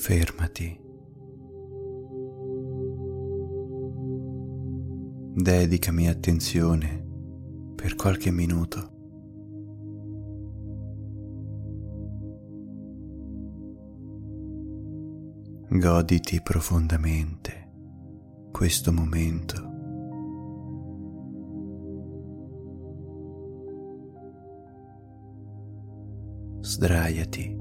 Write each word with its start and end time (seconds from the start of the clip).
Fermati. 0.00 0.80
Dedicami 5.34 6.08
attenzione 6.08 7.06
per 7.74 7.96
qualche 7.96 8.30
minuto. 8.30 8.78
Goditi 15.68 16.40
profondamente 16.40 17.68
questo 18.50 18.92
momento. 18.92 19.54
Sdraiati 26.62 27.59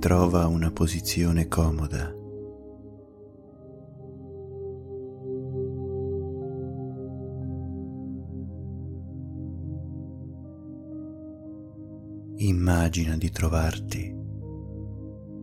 trova 0.00 0.46
una 0.46 0.70
posizione 0.70 1.46
comoda. 1.46 2.10
Immagina 12.36 13.18
di 13.18 13.30
trovarti 13.30 14.16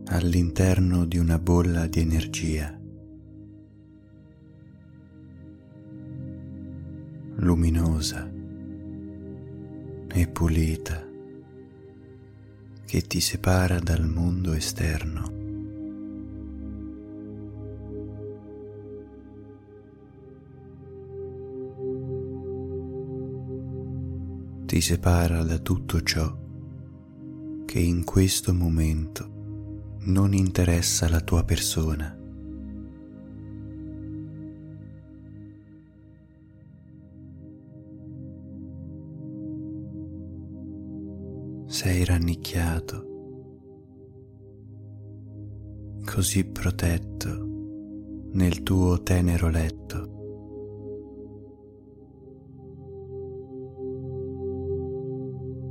all'interno 0.06 1.04
di 1.04 1.18
una 1.18 1.38
bolla 1.38 1.86
di 1.86 2.00
energia. 2.00 2.72
luminosa 7.40 8.28
e 10.08 10.26
pulita 10.26 11.07
che 12.88 13.02
ti 13.02 13.20
separa 13.20 13.78
dal 13.80 14.08
mondo 14.08 14.54
esterno. 14.54 15.36
Ti 24.64 24.80
separa 24.80 25.42
da 25.42 25.58
tutto 25.58 26.00
ciò 26.00 26.34
che 27.66 27.78
in 27.78 28.04
questo 28.04 28.54
momento 28.54 29.96
non 30.04 30.32
interessa 30.32 31.10
la 31.10 31.20
tua 31.20 31.44
persona. 31.44 32.16
Sei 41.66 42.02
rannicchiato, 42.58 43.06
così 46.04 46.44
protetto 46.44 47.46
nel 48.32 48.62
tuo 48.62 49.02
tenero 49.02 49.48
letto. 49.48 50.16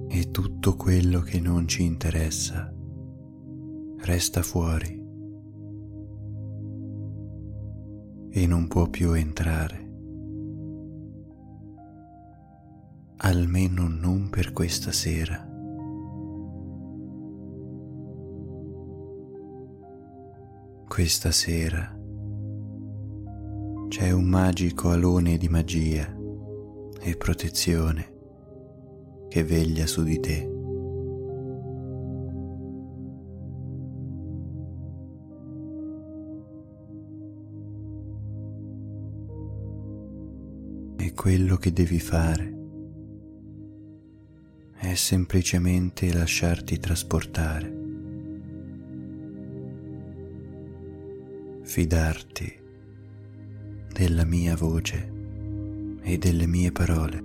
E 0.10 0.32
tutto 0.32 0.76
quello 0.76 1.20
che 1.22 1.40
non 1.40 1.68
ci 1.68 1.84
interessa 1.84 2.74
resta 4.00 4.42
fuori 4.42 4.96
e 8.30 8.48
non 8.48 8.68
può 8.68 8.88
più 8.90 9.12
entrare, 9.14 9.86
almeno 13.18 13.88
non 13.88 14.30
per 14.30 14.54
questa 14.54 14.92
sera. 14.92 15.57
Questa 20.98 21.32
sera 21.32 21.96
c'è 23.88 24.10
un 24.10 24.24
magico 24.24 24.90
alone 24.90 25.38
di 25.38 25.48
magia 25.48 26.12
e 27.00 27.16
protezione 27.16 28.14
che 29.30 29.44
veglia 29.44 29.86
su 29.86 30.02
di 30.02 30.20
te. 30.20 30.56
quello 41.14 41.58
che 41.58 41.74
devi 41.74 42.00
fare 42.00 42.56
è 44.78 44.94
semplicemente 44.94 46.14
lasciarti 46.14 46.80
trasportare, 46.80 47.77
fidarti 51.68 52.60
della 53.92 54.24
mia 54.24 54.56
voce 54.56 55.12
e 56.02 56.18
delle 56.18 56.48
mie 56.48 56.72
parole 56.72 57.24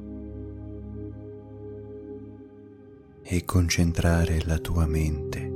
e 3.23 3.45
concentrare 3.45 4.43
la 4.45 4.59
tua 4.59 4.85
mente 4.87 5.51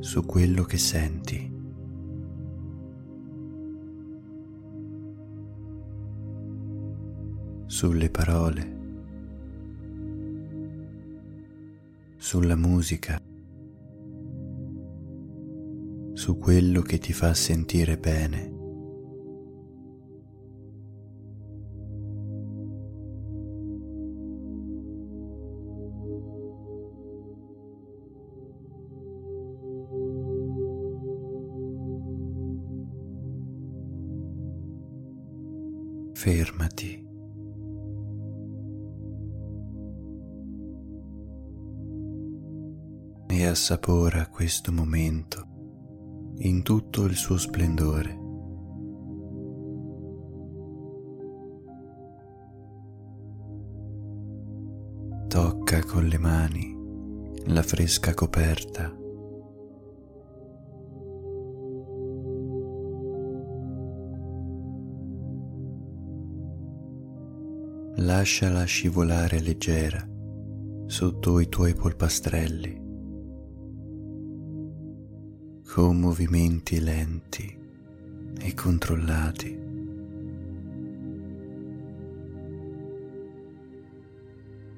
su 0.00 0.24
quello 0.24 0.64
che 0.64 0.78
senti. 0.78 1.50
sulle 7.66 8.10
parole, 8.10 8.80
sulla 12.16 12.54
musica, 12.54 13.18
su 16.22 16.38
quello 16.38 16.82
che 16.82 16.98
ti 16.98 17.12
fa 17.12 17.34
sentire 17.34 17.98
bene. 17.98 18.50
Fermati. 36.12 37.00
e 43.26 43.46
assapora 43.46 44.28
questo 44.28 44.70
momento 44.70 45.51
in 46.44 46.62
tutto 46.62 47.04
il 47.04 47.14
suo 47.14 47.36
splendore. 47.38 48.18
Tocca 55.28 55.84
con 55.84 56.06
le 56.06 56.18
mani 56.18 56.76
la 57.46 57.62
fresca 57.62 58.12
coperta. 58.14 58.92
Lasciala 67.96 68.64
scivolare 68.64 69.40
leggera 69.40 70.04
sotto 70.86 71.38
i 71.38 71.48
tuoi 71.48 71.74
polpastrelli 71.74 72.81
con 75.72 75.98
movimenti 75.98 76.78
lenti 76.80 77.58
e 78.38 78.52
controllati. 78.52 79.58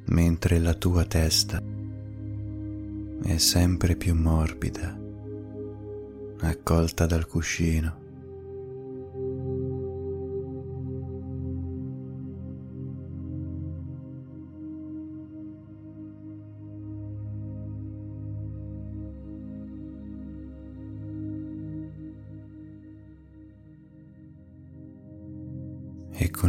Mentre 0.04 0.58
la 0.60 0.74
tua 0.74 1.04
testa 1.04 1.60
è 3.24 3.36
sempre 3.38 3.96
più 3.96 4.14
morbida, 4.14 4.96
accolta 6.42 7.06
dal 7.06 7.26
cuscino. 7.26 8.03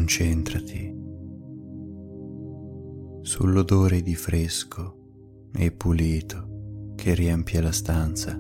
Concentrati 0.05 0.93
sull'odore 3.23 4.03
di 4.03 4.13
fresco 4.13 5.49
e 5.51 5.71
pulito 5.71 6.93
che 6.95 7.15
riempie 7.15 7.59
la 7.59 7.71
stanza. 7.71 8.39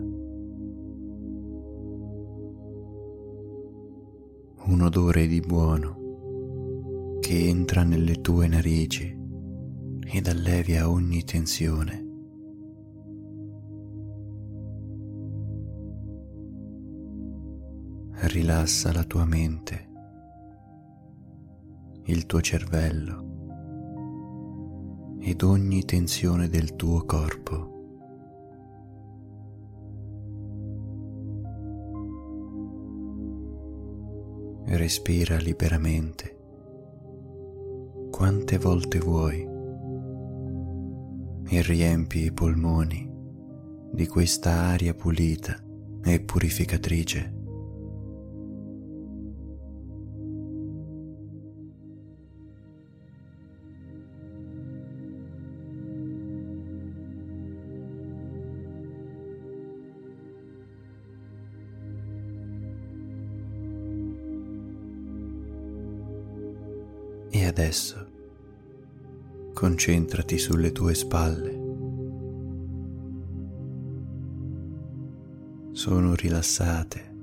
Un 4.67 4.79
odore 4.79 5.25
di 5.25 5.39
buono 5.39 7.17
che 7.19 7.47
entra 7.47 7.81
nelle 7.81 8.21
tue 8.21 8.47
narici 8.47 9.17
ed 10.05 10.27
allevia 10.27 10.87
ogni 10.87 11.23
tensione. 11.23 12.03
rilassa 18.27 18.91
la 18.91 19.03
tua 19.03 19.25
mente, 19.25 19.84
il 22.07 22.25
tuo 22.27 22.39
cervello 22.39 23.23
ed 25.19 25.41
ogni 25.41 25.83
tensione 25.85 26.47
del 26.49 26.75
tuo 26.75 27.03
corpo. 27.03 27.73
Respira 34.65 35.37
liberamente 35.37 36.37
quante 38.11 38.57
volte 38.59 38.99
vuoi 38.99 39.47
e 41.47 41.61
riempi 41.61 42.25
i 42.25 42.31
polmoni 42.31 43.11
di 43.91 44.05
questa 44.07 44.51
aria 44.51 44.93
pulita 44.93 45.59
e 46.03 46.19
purificatrice. 46.19 47.34
Adesso 67.75 68.07
concentrati 69.53 70.37
sulle 70.37 70.71
tue 70.71 70.93
spalle. 70.93 71.63
Sono 75.73 76.15
rilassate 76.15 77.13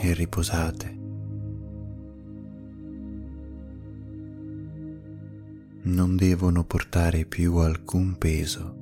e 0.00 0.14
riposate. 0.14 0.96
Non 5.82 6.16
devono 6.16 6.64
portare 6.64 7.26
più 7.26 7.56
alcun 7.56 8.16
peso. 8.16 8.76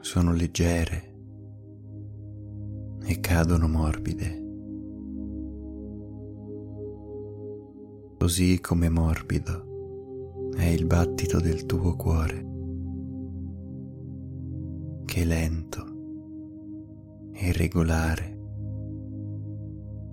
Sono 0.00 0.32
leggere 0.32 1.14
e 3.04 3.20
cadono 3.20 3.68
morbide. 3.68 4.45
Così 8.26 8.58
come 8.60 8.88
morbido. 8.88 10.50
È 10.52 10.64
il 10.64 10.84
battito 10.84 11.38
del 11.38 11.64
tuo 11.64 11.94
cuore, 11.94 12.44
che 15.04 15.24
lento 15.24 15.84
e 17.32 17.52
regolare 17.52 18.36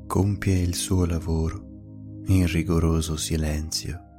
compie 0.06 0.60
il 0.60 0.76
suo 0.76 1.06
lavoro 1.06 2.22
in 2.28 2.46
rigoroso 2.46 3.18
silenzio. 3.18 4.13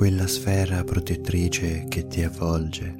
Quella 0.00 0.26
sfera 0.26 0.82
protettrice 0.82 1.84
che 1.86 2.06
ti 2.06 2.22
avvolge. 2.22 2.94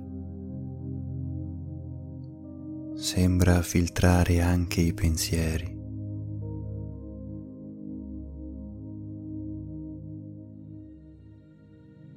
Sembra 2.95 3.63
filtrare 3.63 4.43
anche 4.43 4.83
i 4.83 4.93
pensieri. 4.93 5.79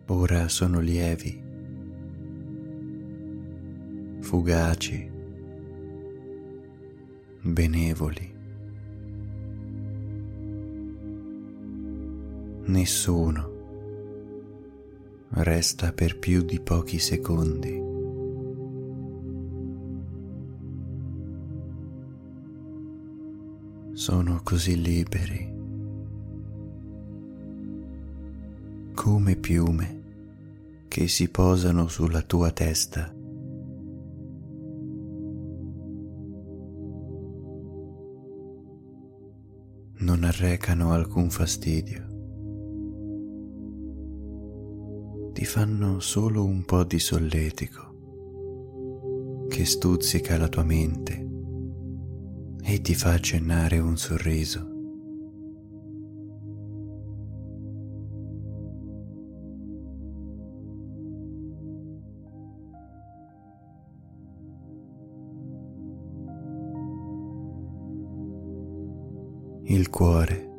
Ora 0.08 0.50
sono 0.50 0.82
lievi, 0.82 1.42
fugaci, 4.20 5.10
benevoli. 7.42 8.36
Nessuno 12.66 13.53
resta 15.36 15.92
per 15.92 16.20
più 16.20 16.44
di 16.44 16.60
pochi 16.60 17.00
secondi. 17.00 17.82
Sono 23.94 24.42
così 24.44 24.80
liberi, 24.80 25.52
come 28.94 29.36
piume 29.36 30.02
che 30.88 31.08
si 31.08 31.30
posano 31.30 31.88
sulla 31.88 32.22
tua 32.22 32.52
testa. 32.52 33.12
Non 39.96 40.24
arrecano 40.24 40.92
alcun 40.92 41.30
fastidio. 41.30 42.12
Fanno 45.54 46.00
solo 46.00 46.44
un 46.44 46.66
po' 46.66 46.84
di 46.84 46.98
solletico 46.98 47.92
che 49.50 49.66
stuzzica 49.66 50.36
la 50.36 50.48
tua 50.48 50.64
mente 50.64 51.30
e 52.64 52.82
ti 52.82 52.96
fa 52.96 53.12
accennare 53.12 53.78
un 53.78 53.96
sorriso. 53.96 54.72
Il 69.66 69.88
cuore 69.92 70.50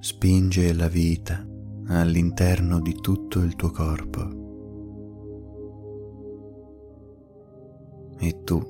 spinge 0.00 0.72
la 0.72 0.88
vita 0.88 1.50
all'interno 2.00 2.80
di 2.80 2.94
tutto 2.94 3.40
il 3.40 3.54
tuo 3.54 3.70
corpo. 3.70 4.40
E 8.18 8.42
tu 8.44 8.60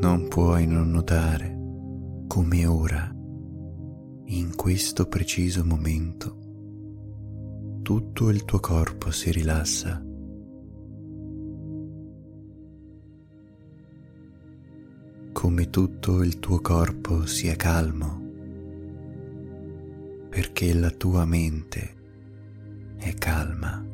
non 0.00 0.26
puoi 0.28 0.66
non 0.66 0.90
notare 0.90 1.56
come 2.26 2.66
ora, 2.66 3.10
in 4.26 4.54
questo 4.54 5.06
preciso 5.06 5.64
momento, 5.64 6.36
tutto 7.82 8.28
il 8.28 8.44
tuo 8.44 8.60
corpo 8.60 9.10
si 9.10 9.32
rilassa. 9.32 10.02
Come 15.32 15.70
tutto 15.70 16.22
il 16.22 16.38
tuo 16.38 16.60
corpo 16.60 17.24
sia 17.24 17.56
calmo 17.56 18.27
perché 20.38 20.72
la 20.72 20.90
tua 20.90 21.24
mente 21.24 21.96
è 22.96 23.12
calma. 23.14 23.84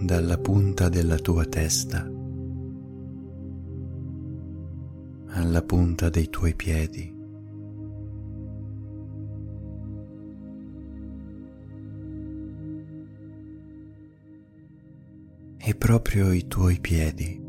Dalla 0.00 0.38
punta 0.38 0.88
della 0.88 1.18
tua 1.18 1.44
testa 1.44 2.10
alla 5.26 5.62
punta 5.62 6.08
dei 6.08 6.30
tuoi 6.30 6.54
piedi. 6.54 7.14
E 15.58 15.74
proprio 15.74 16.32
i 16.32 16.46
tuoi 16.46 16.80
piedi 16.80 17.45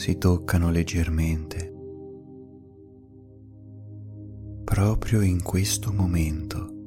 si 0.00 0.16
toccano 0.16 0.70
leggermente 0.70 1.74
proprio 4.64 5.20
in 5.20 5.42
questo 5.42 5.92
momento. 5.92 6.78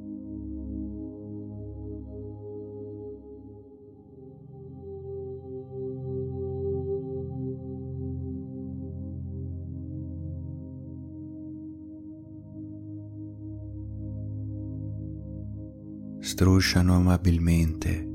strusciano 16.19 16.95
amabilmente 16.95 18.09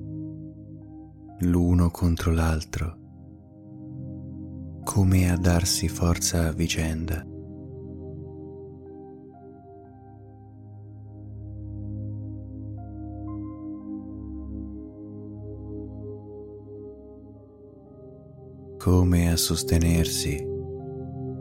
l'uno 1.43 1.89
contro 1.93 2.33
l'altro 2.33 2.98
come 4.91 5.31
a 5.31 5.37
darsi 5.37 5.87
forza 5.87 6.49
a 6.49 6.53
vicenda. 6.53 7.23
come 18.79 19.31
a 19.31 19.37
sostenersi 19.37 20.43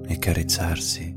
e 0.08 0.18
carezzarsi. 0.18 1.16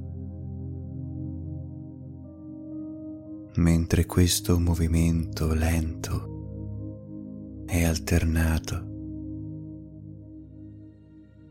Mentre 3.57 4.07
questo 4.07 4.61
movimento 4.61 5.53
lento 5.53 7.65
è 7.67 7.83
alternato 7.83 8.90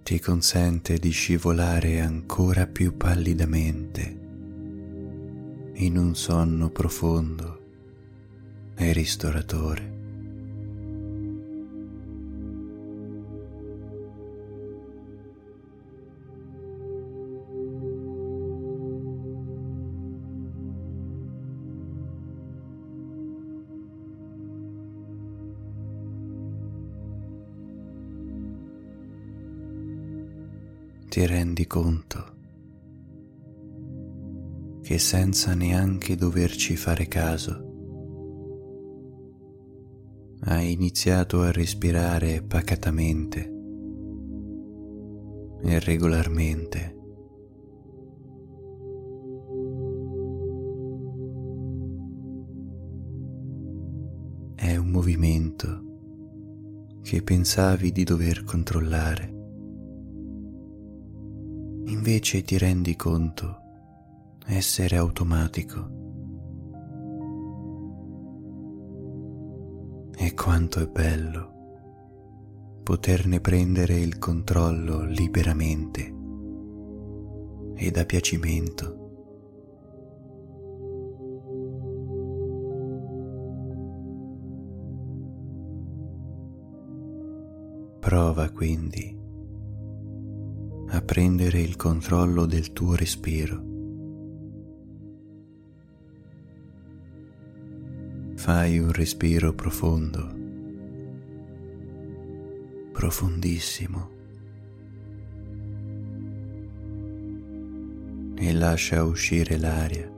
ti 0.10 0.20
consente 0.20 0.98
di 0.98 1.12
scivolare 1.12 2.02
ancora 2.02 2.66
più 2.66 2.98
pallidamente 2.98 4.18
in 5.74 5.98
un 5.98 6.16
sonno 6.16 6.72
profondo 6.72 7.60
e 8.76 8.92
ristoratore. 8.92 9.99
Ti 31.20 31.26
rendi 31.26 31.68
conto 31.68 32.38
che 34.82 34.98
senza 35.00 35.54
neanche 35.54 36.16
doverci 36.16 36.78
fare 36.78 37.10
caso 37.10 37.66
hai 40.44 40.72
iniziato 40.72 41.42
a 41.42 41.52
respirare 41.52 42.42
pacatamente 42.42 43.54
e 45.62 45.80
regolarmente. 45.80 46.96
È 54.56 54.74
un 54.78 54.88
movimento 54.88 55.84
che 57.02 57.22
pensavi 57.22 57.92
di 57.92 58.06
dover 58.06 58.46
controllare 58.46 59.39
invece 61.90 62.44
ti 62.44 62.58
rendi 62.58 62.96
conto 62.96 63.62
essere 64.46 64.96
automatico. 64.96 65.98
E 70.16 70.34
quanto 70.34 70.82
è 70.82 70.88
bello 70.88 71.58
poterne 72.84 73.40
prendere 73.40 74.00
il 74.00 74.20
controllo 74.20 75.04
liberamente 75.04 76.16
ed 77.76 77.98
a 77.98 78.06
piacimento. 78.06 78.98
Prova 88.00 88.50
quindi 88.50 89.19
a 90.92 91.02
prendere 91.02 91.60
il 91.60 91.76
controllo 91.76 92.46
del 92.46 92.74
tuo 92.74 92.96
respiro. 92.96 93.64
Fai 98.36 98.80
un 98.80 98.92
respiro 98.92 99.54
profondo, 99.54 100.34
profondissimo, 102.92 104.10
e 108.36 108.54
lascia 108.54 109.04
uscire 109.04 109.58
l'aria 109.58 110.12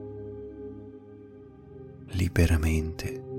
liberamente. 2.12 3.31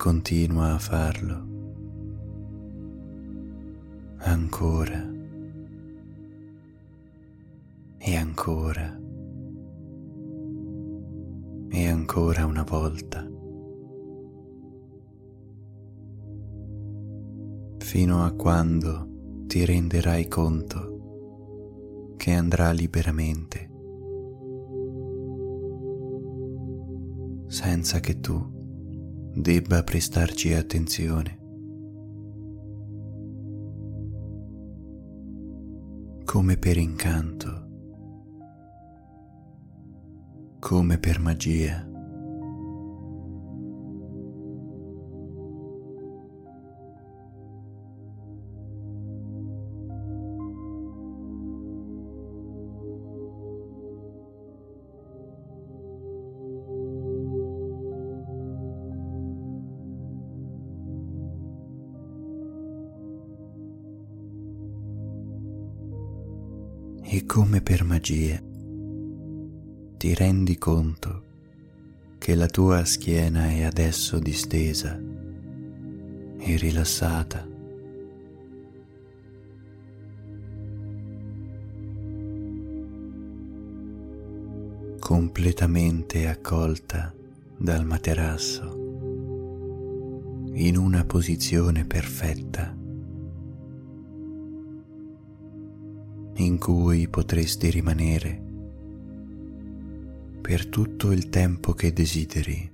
Continua 0.00 0.72
a 0.72 0.78
farlo. 0.78 1.46
Ancora. 4.20 5.12
E 7.98 8.16
ancora. 8.16 8.98
E 11.68 11.86
ancora 11.86 12.46
una 12.46 12.62
volta. 12.62 13.30
Fino 17.80 18.24
a 18.24 18.30
quando 18.30 19.44
ti 19.48 19.66
renderai 19.66 20.26
conto 20.28 22.14
che 22.16 22.32
andrà 22.32 22.72
liberamente. 22.72 23.68
Senza 27.48 28.00
che 28.00 28.18
tu 28.20 28.59
debba 29.32 29.82
prestarci 29.82 30.52
attenzione. 30.54 31.38
Come 36.24 36.56
per 36.56 36.76
incanto, 36.76 37.68
come 40.58 40.98
per 40.98 41.18
magia. 41.20 41.89
Come 67.32 67.60
per 67.60 67.84
magia 67.84 68.42
ti 69.96 70.14
rendi 70.14 70.58
conto 70.58 71.22
che 72.18 72.34
la 72.34 72.48
tua 72.48 72.84
schiena 72.84 73.50
è 73.50 73.62
adesso 73.62 74.18
distesa 74.18 75.00
e 76.38 76.56
rilassata. 76.56 77.46
completamente 84.98 86.26
accolta 86.26 87.14
dal 87.56 87.84
materasso 87.84 88.74
in 90.54 90.76
una 90.76 91.04
posizione 91.04 91.84
perfetta. 91.84 92.79
In 96.40 96.58
cui 96.58 97.06
potresti 97.06 97.68
rimanere 97.68 98.48
per 100.40 100.66
tutto 100.66 101.12
il 101.12 101.28
tempo 101.28 101.74
che 101.74 101.92
desideri. 101.92 102.72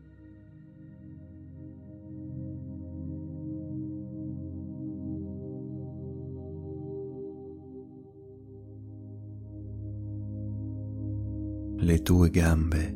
Le 11.79 12.03
tue 12.03 12.31
gambe 12.31 12.95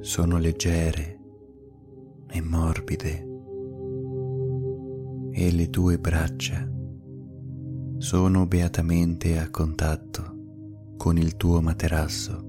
sono 0.00 0.38
leggere 0.38 1.18
e 2.30 2.40
morbide 2.40 3.26
e 5.32 5.52
le 5.52 5.70
tue 5.70 5.98
braccia 5.98 6.77
sono 7.98 8.46
beatamente 8.46 9.38
a 9.40 9.50
contatto 9.50 10.94
con 10.96 11.18
il 11.18 11.36
tuo 11.36 11.60
materasso. 11.60 12.46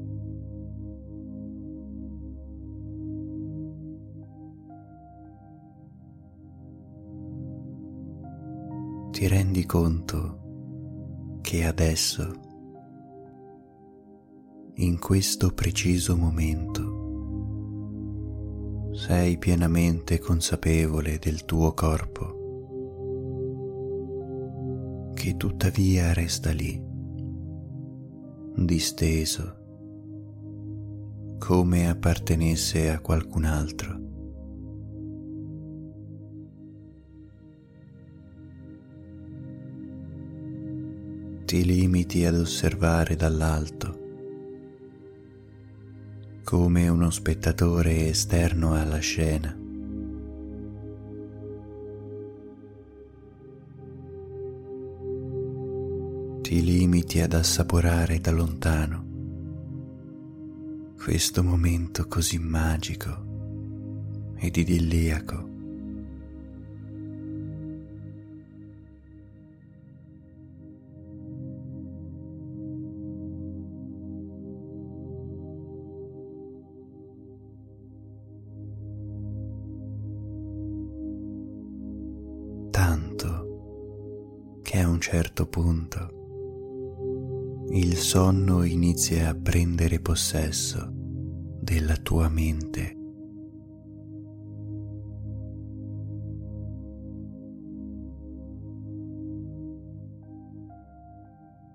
Ti 9.12 9.28
rendi 9.28 9.66
conto 9.66 11.40
che 11.42 11.66
adesso, 11.66 12.32
in 14.76 15.00
questo 15.00 15.52
preciso 15.52 16.16
momento, 16.16 16.98
sei 18.94 19.40
pienamente 19.40 20.20
consapevole 20.20 21.18
del 21.18 21.44
tuo 21.46 21.74
corpo 21.74 22.39
che 25.30 25.38
tuttavia 25.38 26.12
resta 26.12 26.52
lì, 26.52 26.82
disteso, 28.56 29.58
come 31.38 31.88
appartenesse 31.88 32.90
a 32.90 33.00
qualcun 33.00 33.44
altro. 33.44 33.98
Ti 41.46 41.64
limiti 41.64 42.26
ad 42.26 42.36
osservare 42.36 43.16
dall'alto, 43.16 44.00
come 46.44 46.88
uno 46.88 47.12
spettatore 47.12 48.08
esterno 48.08 48.74
alla 48.74 49.00
scena. 49.00 49.59
Ti 56.50 56.64
limiti 56.64 57.22
ad 57.22 57.34
assaporare 57.34 58.20
da 58.20 58.32
lontano 58.32 59.06
questo 61.00 61.44
momento 61.44 62.08
così 62.08 62.40
magico 62.40 64.34
ed 64.36 64.58
idilliaco. 64.58 65.48
Tanto 82.72 84.62
che 84.64 84.80
a 84.80 84.90
un 84.90 85.00
certo 85.00 85.46
punto 85.46 86.19
il 87.72 87.96
sonno 87.98 88.64
inizia 88.64 89.30
a 89.30 89.36
prendere 89.36 90.00
possesso 90.00 90.92
della 91.62 91.96
tua 91.98 92.28
mente. 92.30 92.96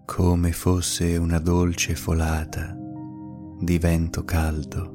come 0.04 0.52
fosse 0.52 1.16
una 1.16 1.40
dolce 1.40 1.96
folata 1.96 2.76
di 3.58 3.78
vento 3.78 4.22
caldo 4.22 4.94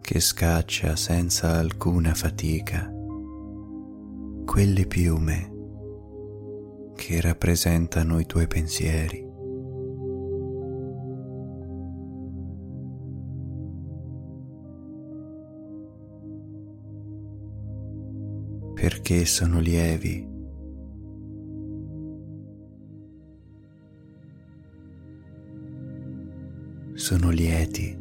che 0.00 0.20
scaccia 0.20 0.94
senza 0.94 1.58
alcuna 1.58 2.14
fatica 2.14 2.88
quelle 4.44 4.86
piume 4.86 5.49
che 7.10 7.20
rappresentano 7.20 8.20
i 8.20 8.24
tuoi 8.24 8.46
pensieri. 8.46 9.18
Perché 18.74 19.24
sono 19.24 19.58
lievi. 19.58 20.28
Sono 26.94 27.30
lieti. 27.30 27.98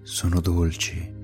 Sono 0.00 0.40
dolci. 0.40 1.17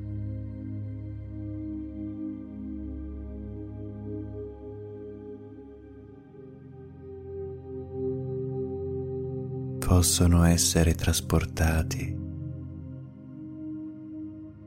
Possono 9.94 10.42
essere 10.42 10.92
trasportati 10.96 12.18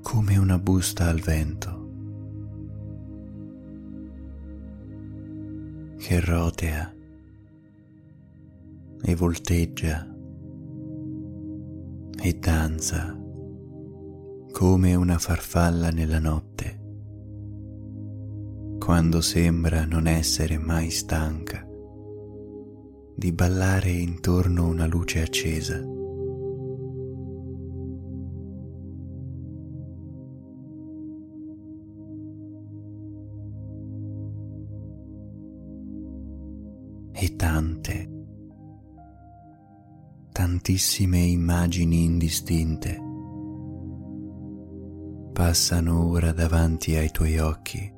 come 0.01 0.37
una 0.37 0.57
busta 0.57 1.09
al 1.09 1.19
vento 1.19 1.89
che 5.97 6.19
rotea 6.21 6.95
e 9.01 9.15
volteggia 9.15 10.07
e 12.23 12.33
danza 12.39 13.13
come 14.53 14.95
una 14.95 15.17
farfalla 15.17 15.89
nella 15.89 16.19
notte 16.19 16.79
quando 18.79 19.19
sembra 19.19 19.83
non 19.83 20.07
essere 20.07 20.57
mai 20.57 20.89
stanca 20.89 21.66
di 23.17 23.32
ballare 23.32 23.89
intorno 23.89 24.67
una 24.67 24.86
luce 24.86 25.23
accesa. 25.23 25.84
E 37.12 37.36
tante, 37.36 38.10
tantissime 40.32 41.17
immagini 41.17 42.03
indistinte 42.03 43.01
passano 45.34 46.08
ora 46.08 46.32
davanti 46.32 46.95
ai 46.95 47.12
tuoi 47.12 47.38
occhi. 47.38 47.96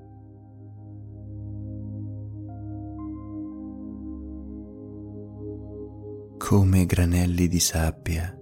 Come 6.50 6.88
granelli 6.88 7.48
di 7.48 7.60
sabbia 7.60 8.36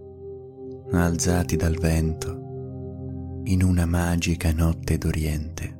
alzati 0.91 1.58
dal 1.58 1.76
vento 1.76 3.41
in 3.43 3.62
una 3.62 3.86
magica 3.86 4.54
notte 4.54 4.98
d'Oriente. 4.98 5.78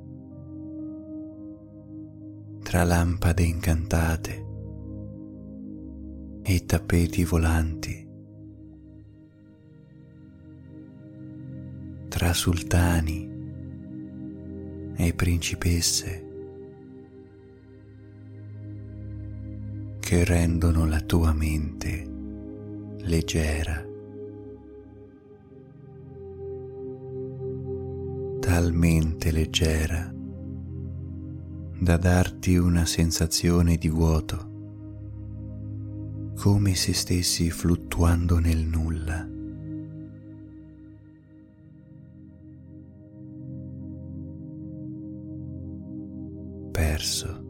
Tra 2.63 2.84
lampade 2.84 3.44
incantate 3.44 4.46
e 6.44 6.66
tappeti 6.66 7.24
volanti, 7.24 8.06
tra 12.10 12.34
sultani 12.34 13.32
e 14.98 15.13
principesse 15.13 16.26
che 20.02 20.26
rendono 20.26 20.86
la 20.86 21.00
tua 21.00 21.32
mente 21.32 22.16
leggera, 23.08 23.86
talmente 28.41 29.32
leggera 29.32 30.13
da 31.80 31.96
darti 31.96 32.58
una 32.58 32.86
sensazione 32.86 33.78
di 33.78 33.88
vuoto, 33.88 34.56
come 36.36 36.76
se 36.76 36.93
stessi 36.93 37.50
fluttuando 37.50 38.39
nel 38.39 38.65
nulla. 38.65 39.26
Perso 46.72 47.46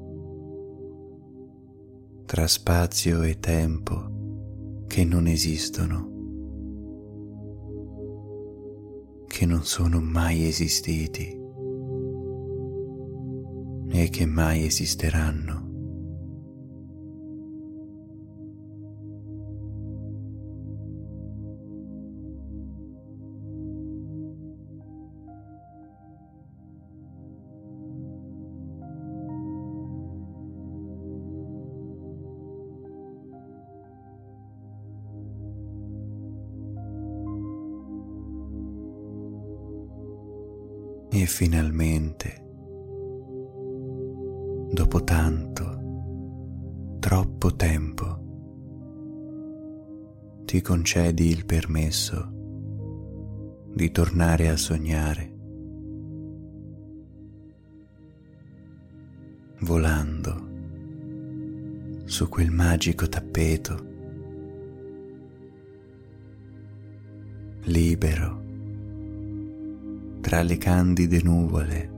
tra 2.26 2.46
spazio 2.46 3.24
e 3.24 3.40
tempo 3.40 4.17
che 4.98 5.06
non 5.06 5.28
esistono, 5.28 6.10
che 9.28 9.46
non 9.46 9.64
sono 9.64 10.02
mai 10.02 10.48
esistiti 10.48 11.40
e 13.90 14.10
che 14.10 14.26
mai 14.26 14.66
esisteranno. 14.66 15.67
Finalmente, 41.28 42.44
dopo 44.72 45.04
tanto, 45.04 46.98
troppo 47.00 47.56
tempo, 47.56 48.26
ti 50.46 50.62
concedi 50.62 51.28
il 51.28 51.46
permesso 51.46 52.34
di 53.74 53.92
tornare 53.92 54.50
a 54.50 54.58
sognare, 54.58 55.36
volando 59.60 60.46
su 62.06 62.30
quel 62.30 62.50
magico 62.50 63.08
tappeto, 63.08 63.86
libero 67.64 68.37
tra 70.28 70.42
le 70.42 70.58
candide 70.58 71.22
nuvole 71.24 71.90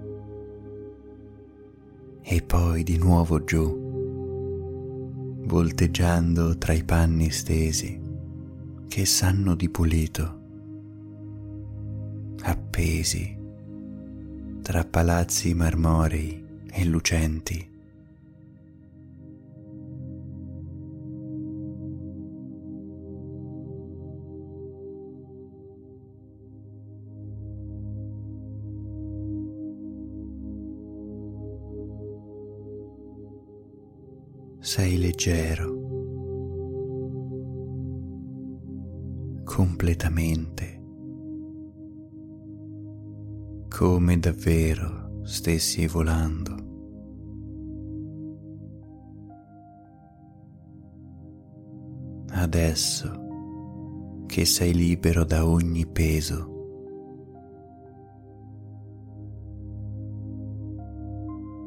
e 2.22 2.44
poi 2.44 2.84
di 2.84 3.00
nuovo 3.00 3.44
giù, 3.44 3.66
volteggiando 5.48 6.56
tra 6.60 6.74
i 6.74 6.84
panni 6.84 7.32
stesi 7.32 8.00
che 8.88 9.06
sanno 9.08 9.56
di 9.56 9.68
pulito, 9.70 10.42
appesi 12.44 13.36
tra 14.62 14.86
palazzi 14.86 15.56
marmorei 15.56 16.46
e 16.72 16.86
lucenti. 16.86 17.79
Sei 34.70 35.00
leggero, 35.00 35.66
completamente, 39.44 40.80
come 43.68 44.20
davvero 44.20 45.22
stessi 45.24 45.88
volando. 45.88 46.56
Adesso 52.30 54.24
che 54.28 54.46
sei 54.46 54.76
libero 54.76 55.24
da 55.24 55.48
ogni 55.48 55.88
peso, 55.88 56.46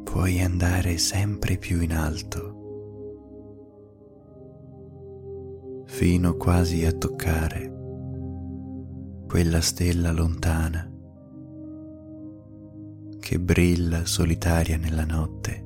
puoi 0.04 0.40
andare 0.40 0.98
sempre 0.98 1.56
più 1.56 1.80
in 1.80 1.94
alto 1.94 2.60
fino 5.92 6.36
quasi 6.36 6.86
a 6.86 6.92
toccare 6.92 7.70
quella 9.28 9.60
stella 9.60 10.10
lontana 10.10 10.90
che 13.20 13.38
brilla 13.38 14.06
solitaria 14.06 14.78
nella 14.78 15.04
notte. 15.04 15.64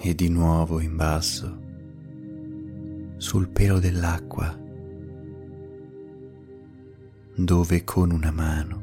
E 0.00 0.14
di 0.14 0.28
nuovo 0.28 0.80
in 0.80 0.96
basso, 0.96 1.60
sul 3.16 3.48
pelo 3.48 3.78
dell'acqua, 3.78 4.54
dove 7.36 7.84
con 7.84 8.10
una 8.10 8.30
mano 8.30 8.82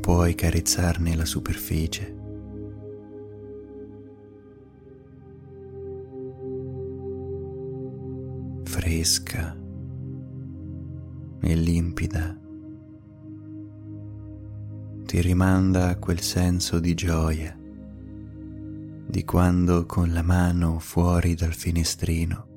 puoi 0.00 0.34
carezzarne 0.34 1.14
la 1.14 1.24
superficie 1.24 2.21
fresca 8.92 9.56
e 11.40 11.54
limpida 11.54 12.38
ti 15.06 15.20
rimanda 15.22 15.88
a 15.88 15.96
quel 15.96 16.20
senso 16.20 16.78
di 16.78 16.92
gioia 16.92 17.58
di 19.06 19.24
quando 19.24 19.86
con 19.86 20.12
la 20.12 20.20
mano 20.20 20.78
fuori 20.78 21.34
dal 21.34 21.54
finestrino 21.54 22.48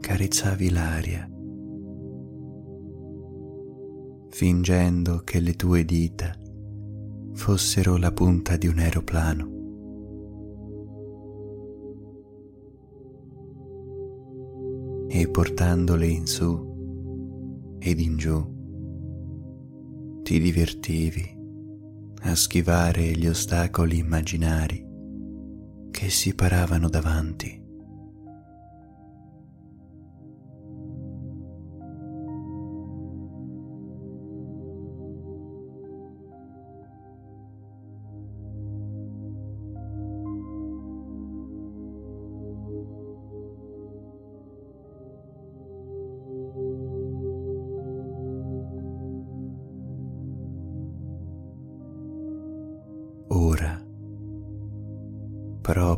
carezzavi 0.00 0.70
l'aria, 0.70 1.30
fingendo 4.30 5.22
che 5.22 5.38
le 5.38 5.54
tue 5.54 5.84
dita 5.84 6.36
fossero 7.34 7.96
la 7.96 8.10
punta 8.12 8.56
di 8.56 8.66
un 8.66 8.78
aeroplano. 8.78 9.55
E 15.18 15.28
portandole 15.28 16.06
in 16.06 16.26
su 16.26 17.76
ed 17.78 18.00
in 18.00 18.18
giù 18.18 18.54
ti 20.22 20.38
divertivi 20.38 21.34
a 22.22 22.34
schivare 22.34 23.12
gli 23.12 23.26
ostacoli 23.26 23.96
immaginari 23.96 24.84
che 25.90 26.10
si 26.10 26.34
paravano 26.34 26.90
davanti. 26.90 27.65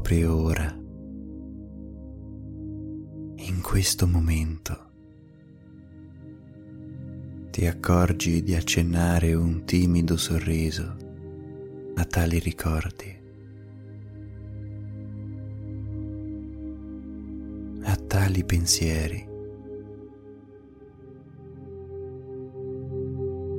Proprio 0.09 0.35
ora, 0.37 0.75
in 3.37 3.61
questo 3.61 4.07
momento, 4.07 4.90
ti 7.51 7.66
accorgi 7.66 8.42
di 8.42 8.55
accennare 8.55 9.35
un 9.35 9.66
timido 9.66 10.16
sorriso 10.16 10.97
a 11.94 12.05
tali 12.07 12.38
ricordi, 12.38 13.21
a 17.83 17.97
tali 17.97 18.44
pensieri. 18.44 19.27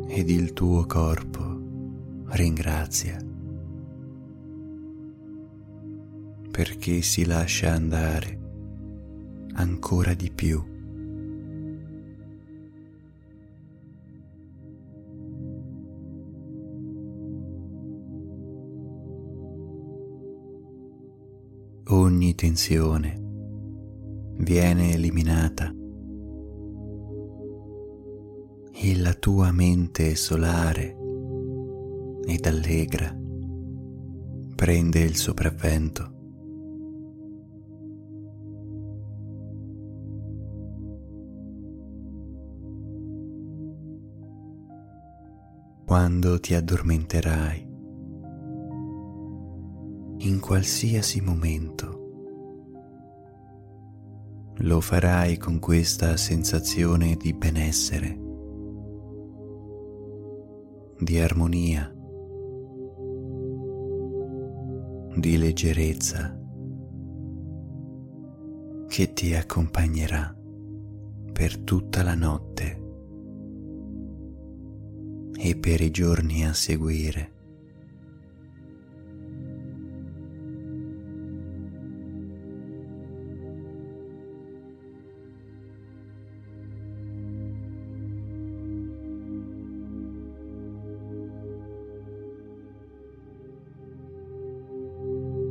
ed 0.07 0.27
il 0.27 0.53
tuo 0.53 0.87
corpo 0.87 2.25
ringrazia. 2.29 3.28
Perché 6.59 7.01
si 7.01 7.23
lascia 7.23 7.71
andare 7.71 8.37
ancora 9.53 10.13
di 10.13 10.29
più. 10.29 10.61
Ogni 21.85 22.35
tensione 22.35 23.21
viene 24.39 24.91
eliminata 24.95 25.73
e 28.73 28.97
la 28.97 29.13
tua 29.13 29.53
mente 29.53 30.13
solare 30.15 30.97
ed 32.25 32.45
allegra 32.45 33.17
prende 34.57 34.99
il 34.99 35.15
sopravvento. 35.15 36.17
Quando 45.89 46.39
ti 46.39 46.53
addormenterai, 46.53 47.67
in 50.17 50.37
qualsiasi 50.39 51.19
momento. 51.19 51.97
Lo 54.57 54.81
farai 54.81 55.37
con 55.37 55.57
questa 55.57 56.15
sensazione 56.15 57.15
di 57.15 57.33
benessere, 57.33 58.19
di 60.99 61.17
armonia, 61.17 61.91
di 65.15 65.37
leggerezza 65.39 66.39
che 68.87 69.13
ti 69.13 69.33
accompagnerà 69.33 70.37
per 71.33 71.57
tutta 71.57 72.03
la 72.03 72.13
notte 72.13 72.78
e 75.41 75.55
per 75.55 75.79
i 75.79 75.89
giorni 75.89 76.45
a 76.45 76.53
seguire. 76.53 77.31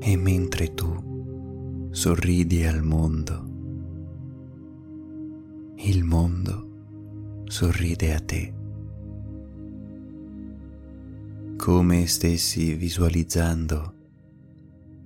E 0.01 0.17
mentre 0.17 0.75
tu 0.75 1.89
sorridi 1.91 2.65
al 2.67 2.83
mondo, 2.83 3.47
il 5.77 6.05
mondo 6.05 7.43
sorride 7.47 8.15
a 8.15 8.21
te. 8.21 8.58
Come 11.59 12.07
stessi 12.07 12.75
visualizzando 12.75 13.95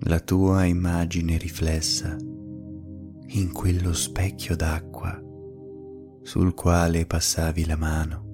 la 0.01 0.21
tua 0.21 0.65
immagine 0.65 1.39
riflessa 1.39 2.15
in 2.15 3.51
quello 3.53 3.95
specchio 3.95 4.55
d'acqua 4.55 5.19
sul 6.21 6.53
quale 6.53 7.07
passavi 7.07 7.65
la 7.65 7.77
mano. 7.77 8.27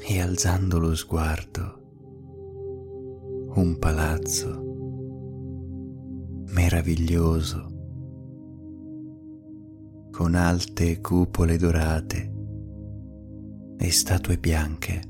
E 0.00 0.20
alzando 0.20 0.78
lo 0.78 0.94
sguardo, 0.94 1.82
un 3.56 3.76
palazzo 3.80 4.62
meraviglioso 6.52 7.72
con 10.12 10.36
alte 10.36 11.00
cupole 11.00 11.56
dorate 11.56 12.33
e 13.78 13.90
statue 13.90 14.38
bianche. 14.38 15.00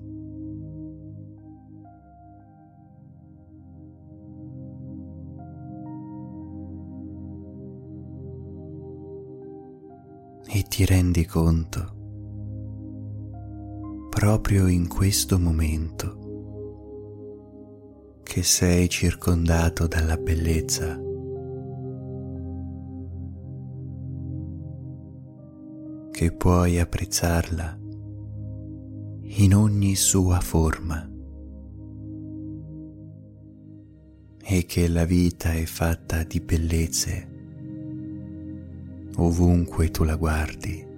E 10.47 10.63
ti 10.69 10.85
rendi 10.85 11.25
conto, 11.27 11.93
proprio 14.11 14.69
in 14.69 14.87
questo 14.87 15.39
momento, 15.39 16.23
che 18.23 18.43
sei 18.43 18.89
circondato 18.89 19.87
dalla 19.87 20.17
bellezza 20.17 21.01
che 26.11 26.31
puoi 26.31 26.79
apprezzarla 26.79 27.84
in 29.27 29.55
ogni 29.55 29.95
sua 29.95 30.41
forma 30.41 31.11
e 34.43 34.67
che 34.67 34.89
la 34.89 35.05
vita 35.05 35.53
è 35.53 35.65
fatta 35.65 36.23
di 36.23 36.41
bellezze 36.41 37.33
ovunque 39.17 39.91
tu 39.91 40.05
la 40.05 40.17
guardi. 40.17 40.93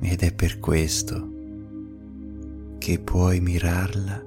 Ed 0.00 0.22
è 0.22 0.34
per 0.34 0.58
questo 0.60 1.32
che 2.78 2.98
puoi 2.98 3.40
mirarla 3.40 4.22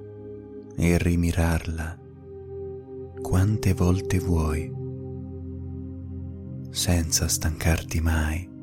e 0.76 0.98
rimirarla 0.98 2.00
quante 3.22 3.74
volte 3.74 4.20
vuoi, 4.20 4.74
senza 6.70 7.28
stancarti 7.28 8.02
mai. 8.02 8.57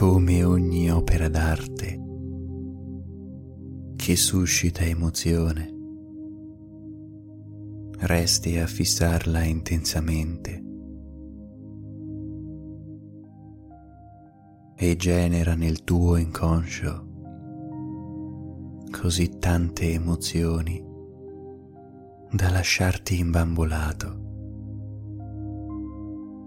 Come 0.00 0.42
ogni 0.44 0.90
opera 0.90 1.28
d'arte 1.28 2.00
che 3.96 4.16
suscita 4.16 4.82
emozione, 4.82 5.74
resti 7.98 8.56
a 8.56 8.66
fissarla 8.66 9.42
intensamente 9.42 10.64
e 14.74 14.96
genera 14.96 15.54
nel 15.54 15.84
tuo 15.84 16.16
inconscio 16.16 17.08
così 18.90 19.38
tante 19.38 19.92
emozioni 19.92 20.82
da 22.30 22.48
lasciarti 22.48 23.18
imbambolato 23.18 24.28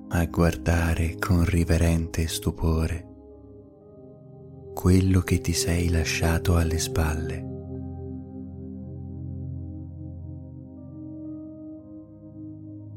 a 0.08 0.26
guardare 0.26 1.18
con 1.20 1.46
riverente 1.46 2.26
stupore 2.26 3.12
quello 4.74 5.22
che 5.22 5.40
ti 5.40 5.54
sei 5.54 5.90
lasciato 5.90 6.58
alle 6.58 6.78
spalle. 6.78 7.52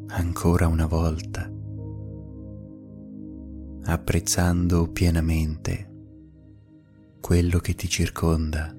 Ancora 0.09 0.67
una 0.67 0.87
volta, 0.87 1.51
apprezzando 3.85 4.91
pienamente 4.91 5.95
quello 7.21 7.59
che 7.59 7.75
ti 7.75 7.89
circonda. 7.89 8.76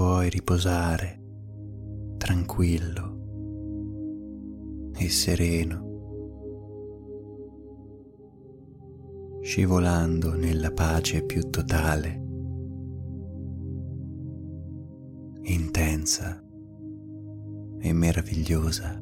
Puoi 0.00 0.30
riposare 0.30 1.20
tranquillo 2.16 3.18
e 4.96 5.10
sereno, 5.10 5.88
scivolando 9.42 10.34
nella 10.36 10.72
pace 10.72 11.22
più 11.22 11.50
totale, 11.50 12.14
intensa 15.42 16.42
e 17.78 17.92
meravigliosa. 17.92 18.99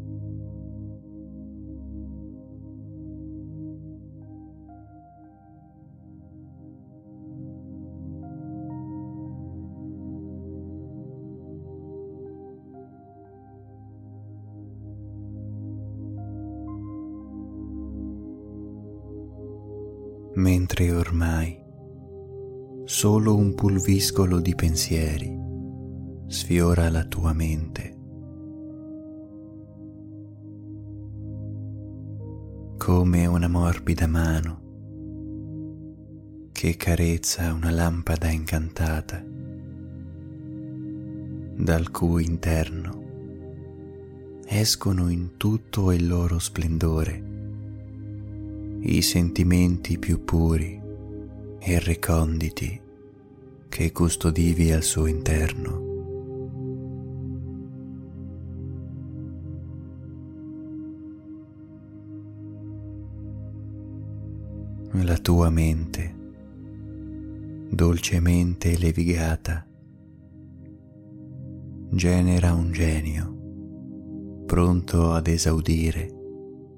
Mentre 20.79 20.93
ormai 20.93 21.59
solo 22.85 23.35
un 23.35 23.53
pulviscolo 23.55 24.39
di 24.39 24.55
pensieri 24.55 25.37
sfiora 26.29 26.89
la 26.89 27.05
tua 27.05 27.33
mente. 27.33 27.97
Come 32.77 33.27
una 33.27 33.49
morbida 33.49 34.07
mano 34.07 34.61
che 36.53 36.77
carezza 36.77 37.53
una 37.53 37.71
lampada 37.71 38.31
incantata, 38.31 39.21
dal 41.57 41.91
cui 41.91 42.25
interno 42.25 43.03
escono 44.47 45.09
in 45.09 45.37
tutto 45.37 45.91
il 45.91 46.07
loro 46.07 46.39
splendore 46.39 47.38
i 48.81 49.03
sentimenti 49.03 49.99
più 49.99 50.25
puri 50.25 50.81
e 51.59 51.79
reconditi 51.81 52.81
che 53.69 53.93
custodivi 53.93 54.73
al 54.73 54.83
suo 54.83 55.07
interno. 55.07 55.87
La 64.93 65.19
tua 65.19 65.51
mente, 65.51 66.15
dolcemente 67.71 68.77
levigata, 68.79 69.67
genera 71.91 72.53
un 72.53 72.73
genio 72.73 73.37
pronto 74.47 75.13
ad 75.13 75.27
esaudire 75.27 76.15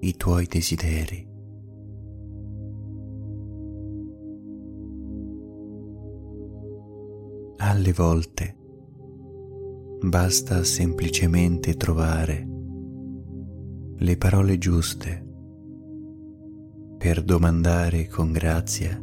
i 0.00 0.16
tuoi 0.16 0.46
desideri. 0.46 1.30
Alle 7.70 7.92
volte. 7.92 8.56
Basta 10.02 10.64
semplicemente 10.64 11.76
trovare 11.76 12.48
le 13.96 14.16
parole 14.16 14.59
giuste 14.59 15.24
per 16.98 17.22
domandare 17.22 18.09
con 18.09 18.33
grazia 18.33 19.00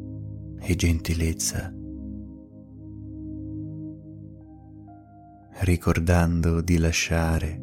e 0.59 0.75
gentilezza, 0.75 1.73
ricordando 5.61 6.59
di 6.59 6.77
lasciare 6.77 7.61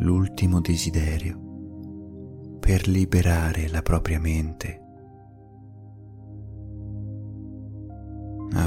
l'ultimo 0.00 0.60
desiderio 0.60 2.58
per 2.60 2.86
liberare 2.86 3.68
la 3.70 3.80
propria 3.80 4.20
mente 4.20 4.89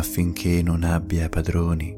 affinché 0.03 0.61
non 0.61 0.83
abbia 0.83 1.29
padroni, 1.29 1.97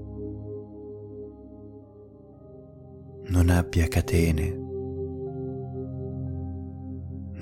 non 3.29 3.49
abbia 3.49 3.87
catene, 3.87 4.49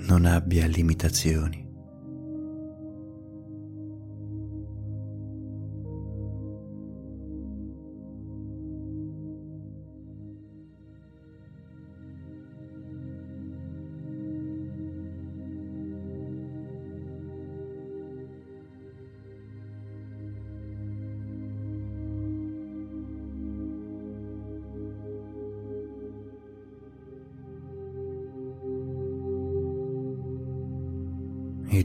non 0.07 0.23
abbia 0.25 0.65
limitazioni. 0.67 1.62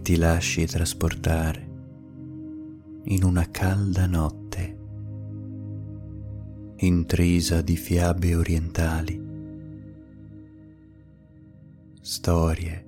Ti 0.09 0.17
lasci 0.17 0.65
trasportare 0.65 1.69
in 3.05 3.25
una 3.25 3.51
calda 3.51 4.07
notte 4.07 4.79
intrisa 6.77 7.61
di 7.61 7.77
fiabe 7.77 8.35
orientali, 8.35 9.23
storie 12.01 12.87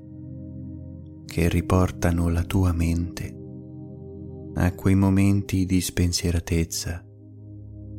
che 1.27 1.51
riportano 1.51 2.31
la 2.31 2.43
tua 2.45 2.73
mente 2.73 3.37
a 4.55 4.73
quei 4.73 4.95
momenti 4.95 5.67
di 5.67 5.79
spensieratezza 5.83 7.05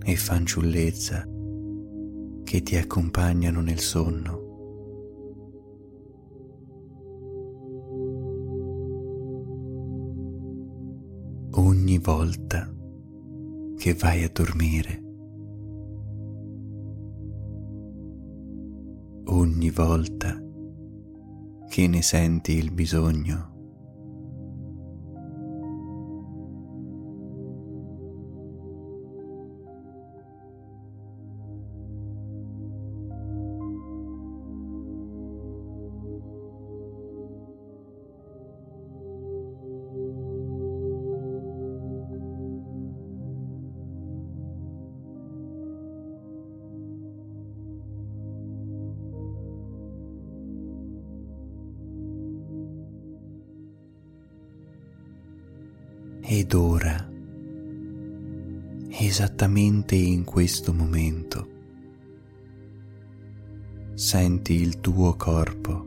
e 0.04 0.16
fanciullezza 0.16 1.28
che 2.44 2.64
ti 2.64 2.76
accompagnano 2.76 3.62
nel 3.62 3.82
sonno. 3.82 4.41
Ogni 11.92 12.00
volta 12.00 12.74
che 13.76 13.94
vai 13.96 14.24
a 14.24 14.30
dormire, 14.32 15.02
ogni 19.26 19.70
volta 19.72 20.42
che 21.68 21.88
ne 21.88 22.02
senti 22.02 22.54
il 22.54 22.72
bisogno. 22.72 23.51
Esattamente 59.12 59.94
in 59.94 60.24
questo 60.24 60.72
momento, 60.72 61.50
senti 63.94 64.54
il 64.54 64.80
tuo 64.80 65.18
corpo 65.18 65.86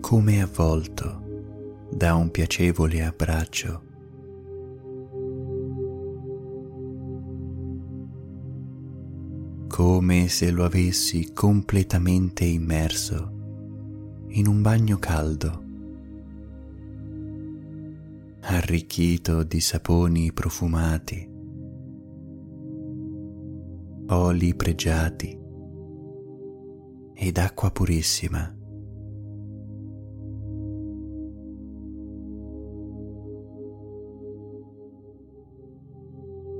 come 0.00 0.42
avvolto 0.42 1.86
da 1.92 2.16
un 2.16 2.32
piacevole 2.32 3.04
abbraccio. 3.04 3.82
come 9.68 10.28
se 10.28 10.52
lo 10.52 10.64
avessi 10.64 11.32
completamente 11.32 12.44
immerso 12.44 13.32
in 14.28 14.46
un 14.46 14.62
bagno 14.62 14.98
caldo 15.00 15.62
arricchito 18.42 19.42
di 19.42 19.58
saponi 19.58 20.32
profumati, 20.32 21.33
oli 24.16 24.54
pregiati 24.54 25.38
ed 27.14 27.36
acqua 27.36 27.70
purissima. 27.70 28.56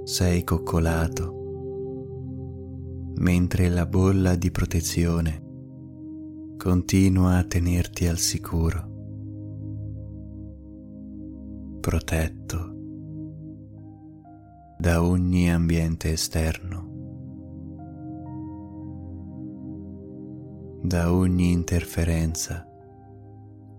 Sei 0.04 0.44
coccolato 0.44 1.42
mentre 3.16 3.68
la 3.68 3.86
bolla 3.86 4.34
di 4.34 4.50
protezione 4.50 5.42
continua 6.56 7.38
a 7.38 7.44
tenerti 7.44 8.06
al 8.06 8.18
sicuro 8.18 8.92
protetto 11.80 12.72
da 14.79 15.02
ogni 15.02 15.52
ambiente 15.52 16.12
esterno, 16.12 16.83
da 20.85 21.10
ogni 21.10 21.50
interferenza 21.50 22.68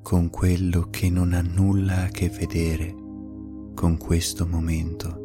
con 0.01 0.31
quello 0.31 0.89
che 0.89 1.07
non 1.07 1.33
ha 1.33 1.41
nulla 1.41 2.05
a 2.05 2.07
che 2.07 2.29
vedere 2.29 2.95
con 3.75 3.97
questo 3.99 4.47
momento. 4.47 5.24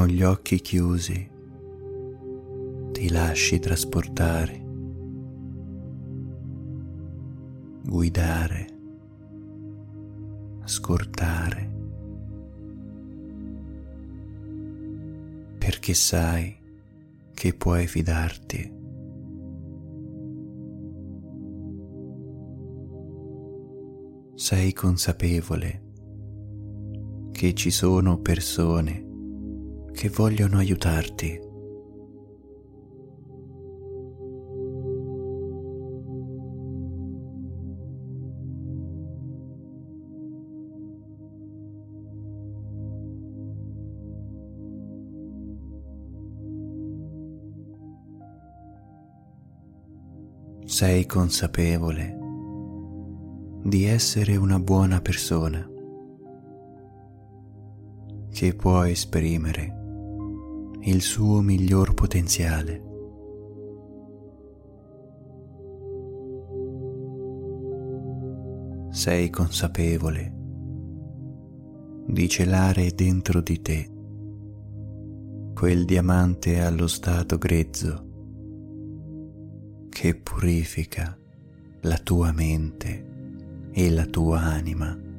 Con 0.00 0.08
gli 0.08 0.22
occhi 0.22 0.62
chiusi 0.62 1.30
ti 2.90 3.10
lasci 3.10 3.58
trasportare, 3.58 4.64
guidare, 7.84 8.66
ascoltare, 10.62 11.70
perché 15.58 15.92
sai 15.92 16.56
che 17.34 17.52
puoi 17.52 17.86
fidarti. 17.86 18.72
Sei 24.34 24.72
consapevole 24.72 25.82
che 27.32 27.52
ci 27.52 27.70
sono 27.70 28.16
persone 28.16 29.08
che 30.00 30.08
vogliono 30.08 30.56
aiutarti. 30.56 31.48
sei 50.64 51.04
consapevole 51.04 52.16
di 53.64 53.84
essere 53.84 54.36
una 54.36 54.58
buona 54.58 55.02
persona 55.02 55.68
che 58.30 58.54
può 58.54 58.84
esprimere 58.84 59.79
il 60.82 61.02
suo 61.02 61.40
miglior 61.40 61.94
potenziale. 61.94 62.88
Sei 68.90 69.30
consapevole 69.30 70.34
di 72.06 72.28
celare 72.28 72.92
dentro 72.94 73.40
di 73.40 73.60
te 73.60 73.90
quel 75.54 75.84
diamante 75.84 76.60
allo 76.60 76.86
stato 76.86 77.36
grezzo 77.36 78.08
che 79.90 80.14
purifica 80.16 81.16
la 81.82 81.98
tua 81.98 82.32
mente 82.32 83.68
e 83.70 83.90
la 83.90 84.06
tua 84.06 84.40
anima. 84.40 85.09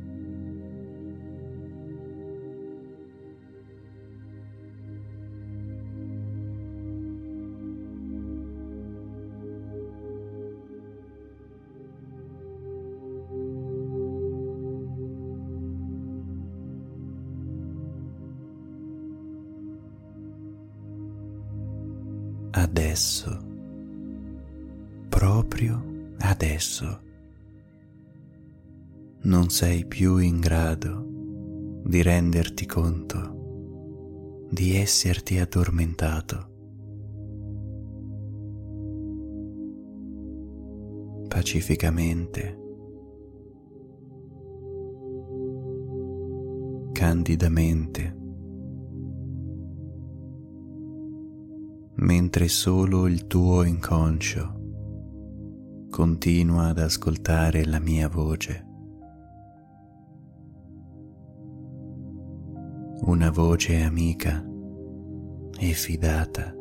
Adesso, 22.91 23.39
proprio 25.07 25.81
adesso, 26.17 27.01
non 29.21 29.49
sei 29.49 29.85
più 29.85 30.17
in 30.17 30.41
grado 30.41 31.07
di 31.85 32.01
renderti 32.01 32.65
conto 32.65 34.49
di 34.51 34.75
esserti 34.75 35.39
addormentato. 35.39 36.49
Pacificamente, 41.29 42.59
candidamente, 46.91 48.20
mentre 52.01 52.47
solo 52.47 53.07
il 53.07 53.27
tuo 53.27 53.63
inconscio 53.63 54.59
continua 55.89 56.67
ad 56.67 56.79
ascoltare 56.79 57.65
la 57.65 57.79
mia 57.79 58.07
voce. 58.07 58.65
una 63.03 63.31
voce 63.31 63.81
amica 63.81 64.45
e 65.57 65.73
fidata 65.73 66.53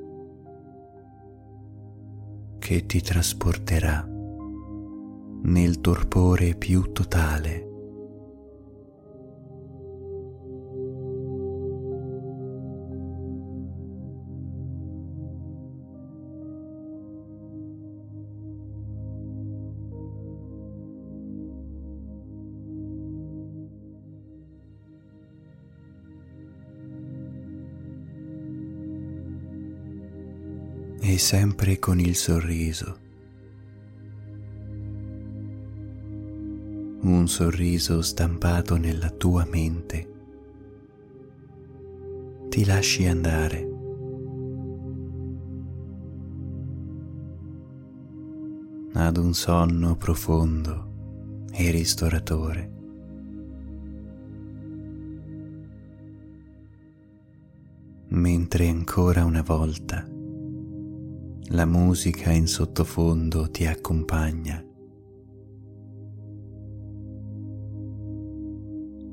che 2.59 2.87
ti 2.87 3.03
trasporterà 3.03 4.09
nel 5.43 5.81
torpore 5.81 6.55
più 6.55 6.93
totale 6.93 7.70
e 31.13 31.19
sempre 31.19 31.81
con 31.81 31.99
il 31.99 32.15
sorriso. 32.15 32.99
Un 37.01 37.27
sorriso 37.27 38.01
stampato 38.01 38.77
nella 38.77 39.11
tua 39.11 39.45
mente. 39.45 40.09
Ti 42.49 42.65
lasci 42.65 43.07
andare. 43.07 43.69
ad 48.93 49.17
un 49.17 49.33
sonno 49.33 49.97
profondo 49.97 51.47
e 51.53 51.71
ristoratore. 51.71 52.71
Mentre 58.09 58.69
ancora 58.69 59.25
una 59.25 59.43
volta 59.43 60.05
la 61.53 61.65
musica 61.65 62.31
in 62.31 62.47
sottofondo 62.47 63.51
ti 63.51 63.67
accompagna. 63.67 64.65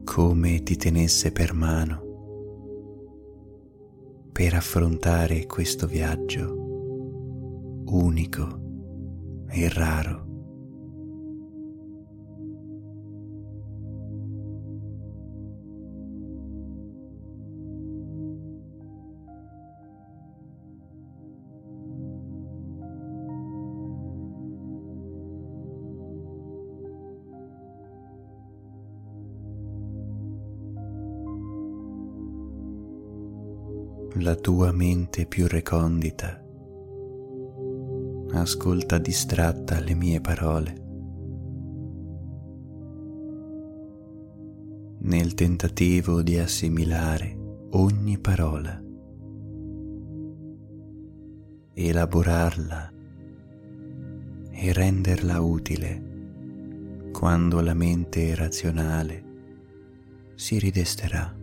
Come 0.04 0.64
ti 0.64 0.76
tenesse 0.76 1.32
per 1.32 1.54
mano 1.54 2.06
per 4.32 4.54
affrontare 4.54 5.48
questo 5.48 5.88
viaggio 5.88 6.54
unico 7.86 9.46
e 9.50 9.68
raro. 9.70 10.27
Tua 34.48 34.72
mente 34.72 35.26
più 35.26 35.46
recondita. 35.46 36.42
Ascolta 38.32 38.98
distratta 38.98 39.82
le 39.82 39.94
mie 39.94 40.22
parole. 40.22 40.74
Nel 45.00 45.34
tentativo 45.34 46.22
di 46.22 46.38
assimilare 46.38 47.38
ogni 47.72 48.18
parola, 48.20 48.82
elaborarla 51.74 52.94
e 54.50 54.72
renderla 54.72 55.42
utile 55.42 57.10
quando 57.12 57.60
la 57.60 57.74
mente 57.74 58.34
razionale 58.34 59.24
si 60.36 60.58
ridesterà. 60.58 61.37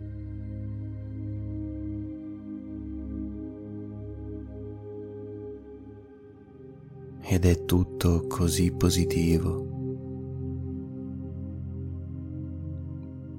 Ed 7.27 7.43
è 7.45 7.65
tutto 7.65 8.27
così 8.27 8.71
positivo, 8.71 9.67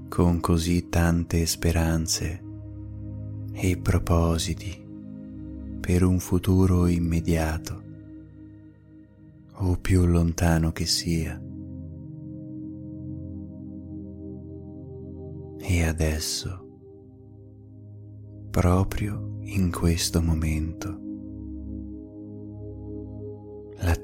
con 0.09 0.41
così 0.41 0.89
tante 0.89 1.47
speranze 1.47 2.43
e 3.53 3.77
propositi 3.77 4.85
per 5.79 6.03
un 6.03 6.19
futuro 6.19 6.89
immediato 6.89 7.83
o 9.53 9.77
più 9.77 10.05
lontano 10.05 10.73
che 10.73 10.85
sia. 10.85 11.41
E 15.59 15.85
adesso, 15.85 16.79
proprio 18.51 19.39
in 19.43 19.71
questo 19.71 20.21
momento, 20.21 21.06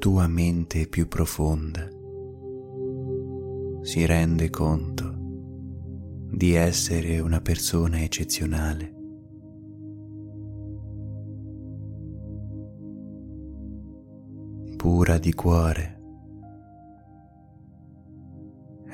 tua 0.02 0.26
mente 0.26 0.88
più 0.88 1.06
profonda. 1.06 1.88
Si 3.82 4.04
rende 4.04 4.50
conto 4.50 5.14
di 6.28 6.54
essere 6.54 7.20
una 7.20 7.40
persona 7.40 8.02
eccezionale. 8.02 8.96
pura 14.76 15.18
di 15.18 15.32
cuore, 15.32 16.00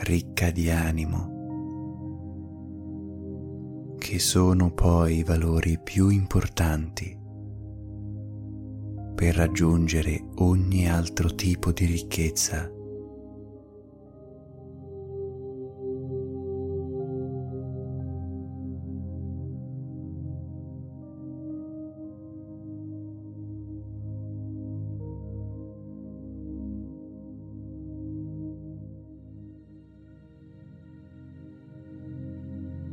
ricca 0.00 0.50
di 0.50 0.68
animo, 0.68 1.36
che 3.96 4.18
sono 4.18 4.70
poi 4.74 5.20
i 5.20 5.24
valori 5.24 5.80
più 5.82 6.10
importanti 6.10 7.17
per 9.18 9.34
raggiungere 9.34 10.26
ogni 10.36 10.88
altro 10.88 11.34
tipo 11.34 11.72
di 11.72 11.86
ricchezza. 11.86 12.70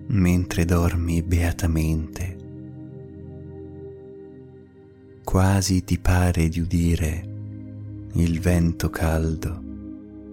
mentre 0.08 0.64
dormi 0.64 1.22
beatamente. 1.22 2.35
Quasi 5.26 5.84
ti 5.84 5.98
pare 5.98 6.48
di 6.48 6.60
udire 6.62 7.28
il 8.14 8.40
vento 8.40 8.90
caldo 8.90 9.64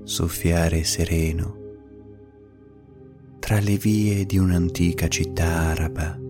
soffiare 0.05 0.85
sereno 0.85 1.57
tra 3.41 3.59
le 3.59 3.77
vie 3.79 4.25
di 4.27 4.39
un'antica 4.39 5.09
città 5.09 5.47
araba. 5.47 6.21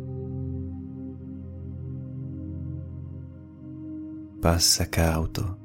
Passa 4.41 4.89
cauto 4.89 5.59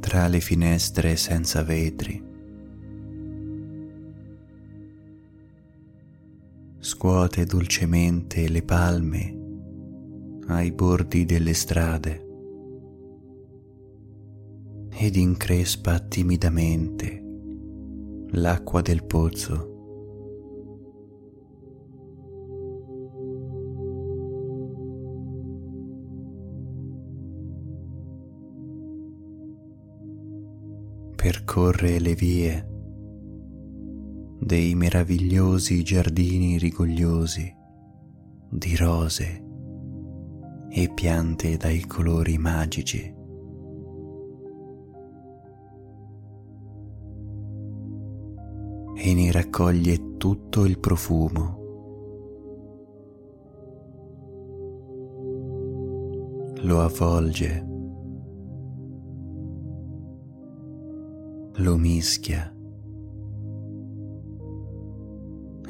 tra 0.00 0.28
le 0.28 0.40
finestre 0.40 1.16
senza 1.16 1.62
vetri 1.64 2.24
scuote 6.78 7.44
dolcemente 7.44 8.48
le 8.48 8.62
palme 8.62 9.47
ai 10.48 10.72
bordi 10.72 11.24
delle 11.24 11.52
strade 11.52 12.26
ed 14.90 15.16
increspa 15.16 16.00
timidamente 16.00 17.22
l'acqua 18.30 18.80
del 18.80 19.04
pozzo. 19.04 19.76
Percorre 31.14 31.98
le 31.98 32.14
vie 32.14 32.68
dei 34.40 34.74
meravigliosi 34.74 35.82
giardini 35.82 36.58
rigogliosi 36.58 37.54
di 38.50 38.76
rose 38.76 39.47
e 40.70 40.90
piante 40.92 41.56
dai 41.56 41.86
colori 41.86 42.38
magici. 42.38 43.14
E 49.00 49.14
ne 49.14 49.32
raccoglie 49.32 50.16
tutto 50.16 50.64
il 50.64 50.78
profumo. 50.78 51.56
Lo 56.62 56.80
avvolge, 56.80 57.66
lo 61.54 61.76
mischia 61.76 62.52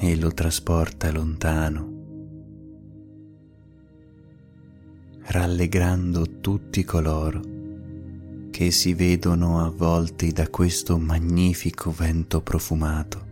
e 0.01 0.17
lo 0.17 0.33
trasporta 0.33 1.11
lontano, 1.11 1.98
rallegrando 5.31 6.41
tutti 6.41 6.85
coloro 6.85 7.43
che 8.51 8.71
si 8.71 8.95
vedono 8.95 9.63
avvolti 9.63 10.33
da 10.33 10.49
questo 10.49 10.97
magnifico 10.99 11.91
vento 11.91 12.41
profumato. 12.41 13.27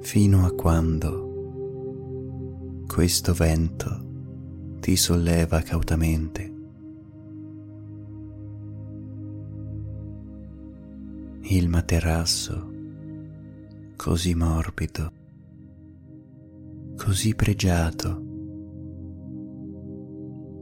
Fino 0.00 0.46
a 0.46 0.52
quando 0.52 1.22
questo 2.86 3.34
vento 3.34 4.02
ti 4.80 4.96
solleva 4.96 5.60
cautamente 5.60 6.52
il 11.42 11.68
materasso 11.68 12.73
così 14.04 14.34
morbido, 14.34 15.12
così 16.94 17.34
pregiato, 17.34 18.22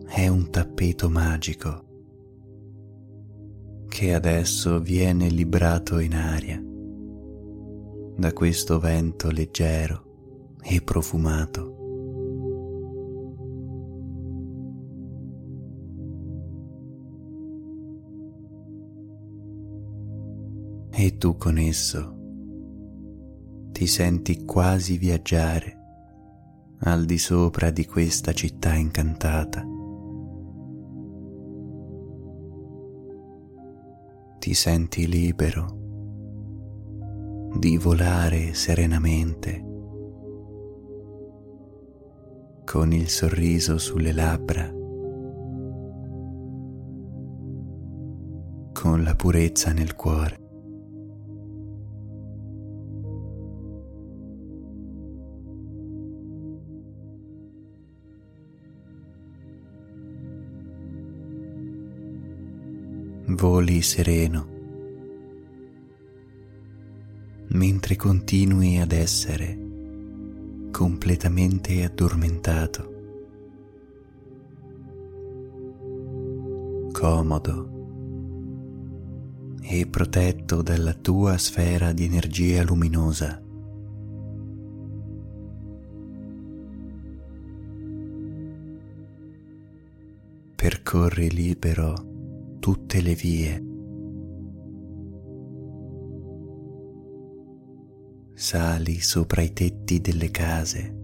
è 0.06 0.28
un 0.28 0.48
tappeto 0.48 1.10
magico 1.10 1.84
che 3.88 4.14
adesso 4.14 4.78
viene 4.78 5.28
librato 5.28 5.98
in 5.98 6.14
aria 6.14 6.62
da 8.16 8.32
questo 8.32 8.78
vento 8.78 9.28
leggero 9.32 10.58
e 10.62 10.80
profumato. 10.80 11.70
e 20.94 21.16
tu 21.16 21.36
con 21.36 21.58
esso 21.58 22.21
ti 23.82 23.88
senti 23.88 24.44
quasi 24.44 24.96
viaggiare 24.96 25.76
al 26.82 27.04
di 27.04 27.18
sopra 27.18 27.70
di 27.70 27.84
questa 27.84 28.32
città 28.32 28.74
incantata. 28.74 29.66
Ti 34.38 34.54
senti 34.54 35.08
libero 35.08 35.80
di 37.58 37.76
volare 37.76 38.54
serenamente 38.54 39.64
con 42.64 42.92
il 42.92 43.08
sorriso 43.08 43.78
sulle 43.78 44.12
labbra, 44.12 44.70
con 48.72 49.02
la 49.02 49.14
purezza 49.16 49.72
nel 49.72 49.96
cuore. 49.96 50.41
Voli 63.42 63.82
sereno, 63.82 64.46
mentre 67.48 67.96
continui 67.96 68.78
ad 68.78 68.92
essere 68.92 69.58
completamente 70.70 71.82
addormentato, 71.82 72.92
comodo. 76.92 77.70
E 79.60 79.86
protetto 79.86 80.62
dalla 80.62 80.94
tua 80.94 81.36
sfera 81.36 81.92
di 81.92 82.04
energia 82.04 82.62
luminosa. 82.62 83.42
Percorri 90.54 91.30
libero 91.30 92.11
tutte 92.62 93.00
le 93.00 93.14
vie. 93.14 93.60
Sali 98.34 99.00
sopra 99.00 99.42
i 99.42 99.52
tetti 99.52 100.00
delle 100.00 100.30
case. 100.30 100.96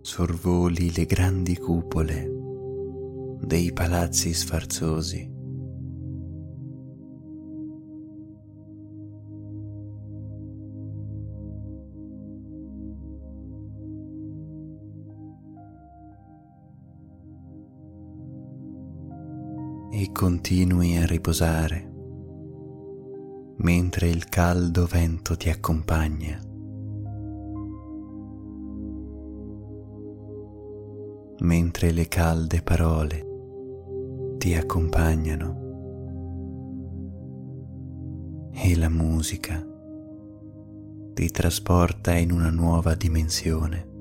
Sorvoli 0.00 0.92
le 0.92 1.04
grandi 1.04 1.56
cupole 1.56 2.32
dei 3.42 3.72
palazzi 3.72 4.34
sfarzosi. 4.34 5.35
E 19.90 20.10
continui 20.12 20.96
a 20.96 21.06
riposare 21.06 21.92
mentre 23.58 24.08
il 24.08 24.26
caldo 24.26 24.86
vento 24.86 25.36
ti 25.36 25.48
accompagna. 25.48 26.46
mentre 31.40 31.92
le 31.92 32.08
calde 32.08 32.62
parole 32.62 33.26
ti 34.38 34.54
accompagnano 34.54 35.64
e 38.52 38.76
la 38.76 38.88
musica 38.88 39.64
ti 41.12 41.30
trasporta 41.30 42.14
in 42.16 42.32
una 42.32 42.50
nuova 42.50 42.94
dimensione 42.94 43.95